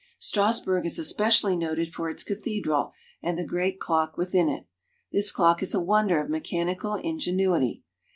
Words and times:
Strassburg 0.19 0.83
is 0.87 0.97
especially 0.97 1.55
noted 1.55 1.93
for 1.93 2.09
its 2.09 2.23
cathedral 2.23 2.91
and 3.21 3.37
the 3.37 3.43
great 3.45 3.79
clock 3.79 4.17
within 4.17 4.49
it. 4.49 4.65
This 5.11 5.31
clock 5.31 5.61
is 5.61 5.75
a 5.75 5.79
wonder 5.79 6.19
of 6.19 6.27
mechanical 6.27 6.95
ingenuity. 6.95 7.83